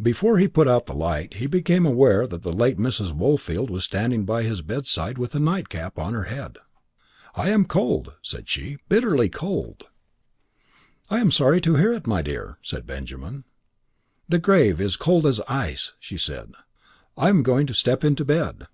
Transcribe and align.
Before 0.00 0.38
he 0.38 0.48
put 0.48 0.66
out 0.66 0.86
the 0.86 0.94
light 0.94 1.34
he 1.34 1.46
became 1.46 1.84
aware 1.84 2.26
that 2.26 2.40
the 2.42 2.54
late 2.54 2.78
Mrs. 2.78 3.12
Woolfield 3.12 3.68
was 3.68 3.84
standing 3.84 4.24
by 4.24 4.42
his 4.42 4.62
bedside 4.62 5.18
with 5.18 5.34
a 5.34 5.38
nightcap 5.38 5.98
on 5.98 6.14
her 6.14 6.22
head. 6.22 6.56
"I 7.34 7.50
am 7.50 7.66
cold," 7.66 8.14
said 8.22 8.48
she, 8.48 8.78
"bitterly 8.88 9.28
cold." 9.28 9.84
"I 11.10 11.18
am 11.18 11.30
sorry 11.30 11.60
to 11.60 11.74
hear 11.76 11.92
it, 11.92 12.06
my 12.06 12.22
dear," 12.22 12.56
said 12.62 12.86
Benjamin. 12.86 13.44
"The 14.26 14.38
grave 14.38 14.80
is 14.80 14.96
cold 14.96 15.26
as 15.26 15.38
ice," 15.46 15.92
she 16.00 16.16
said. 16.16 16.52
"I 17.18 17.28
am 17.28 17.42
going 17.42 17.66
to 17.66 17.74
step 17.74 18.02
into 18.02 18.24
bed." 18.24 18.68